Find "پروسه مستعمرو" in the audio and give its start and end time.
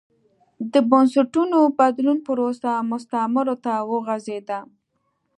2.27-3.55